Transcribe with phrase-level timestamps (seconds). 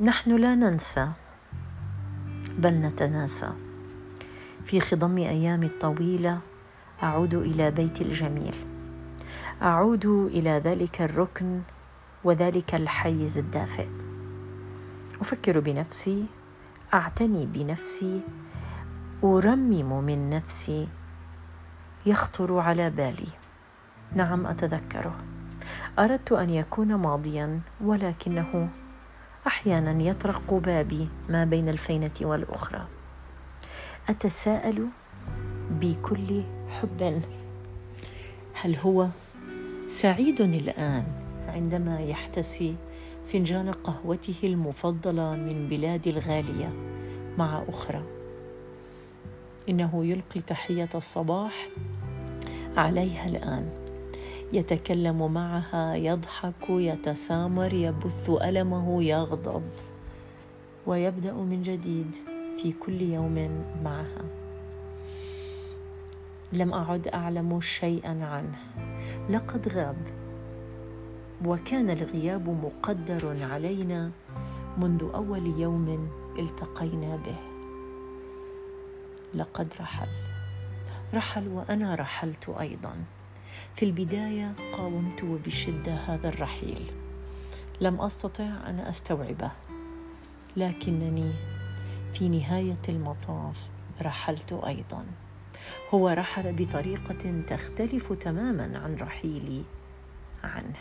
[0.00, 1.08] نحن لا ننسى
[2.58, 3.50] بل نتناسى.
[4.64, 6.38] في خضم ايامي الطويلة
[7.02, 8.54] أعود إلى بيتي الجميل.
[9.62, 11.60] أعود إلى ذلك الركن
[12.24, 13.88] وذلك الحيز الدافئ.
[15.20, 16.26] أفكر بنفسي
[16.94, 18.20] أعتني بنفسي
[19.24, 20.88] أرمم من نفسي.
[22.06, 23.28] يخطر على بالي.
[24.14, 25.14] نعم أتذكره.
[25.98, 28.68] أردت أن يكون ماضيا ولكنه
[29.46, 32.86] أحيانا يطرق بابي ما بين الفينة والأخرى.
[34.08, 34.88] أتساءل
[35.70, 37.22] بكل حب.
[38.54, 39.08] هل هو
[39.88, 41.04] سعيد الآن
[41.48, 42.76] عندما يحتسي
[43.26, 46.72] فنجان قهوته المفضلة من بلادي الغالية
[47.38, 48.02] مع أخرى؟
[49.68, 51.68] إنه يلقي تحية الصباح
[52.76, 53.83] عليها الآن.
[54.52, 59.62] يتكلم معها يضحك يتسامر يبث ألمه يغضب.
[60.86, 62.16] ويبدأ من جديد
[62.62, 64.24] في كل يوم معها.
[66.52, 68.58] لم أعد أعلم شيئا عنه.
[69.30, 69.96] لقد غاب.
[71.46, 74.10] وكان الغياب مقدر علينا
[74.78, 76.08] منذ أول يوم
[76.38, 77.36] التقينا به.
[79.34, 80.08] لقد رحل.
[81.14, 82.94] رحل وأنا رحلت أيضا.
[83.74, 86.90] في البداية قاومت وبشدة هذا الرحيل.
[87.80, 89.50] لم أستطع أن أستوعبه
[90.56, 91.32] لكنني
[92.14, 93.56] في نهاية المطاف
[94.02, 95.04] رحلت أيضا.
[95.94, 99.62] هو رحل بطريقة تختلف تماما عن رحيلي
[100.44, 100.76] عنه.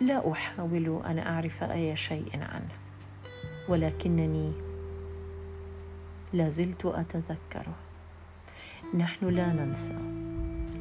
[0.00, 2.74] لا أحاول أن أعرف أي شيء عنه
[3.68, 4.52] ولكنني
[6.32, 7.74] لا زلت أتذكره.
[8.94, 9.98] نحن لا ننسى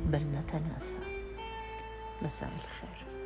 [0.05, 0.97] بل نتناسى.
[2.21, 3.18] مساء الخير.